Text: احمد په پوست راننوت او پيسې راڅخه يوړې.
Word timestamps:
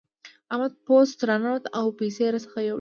احمد 0.51 0.71
په 0.77 0.81
پوست 0.87 1.17
راننوت 1.29 1.63
او 1.79 1.85
پيسې 1.99 2.23
راڅخه 2.33 2.59
يوړې. 2.61 2.69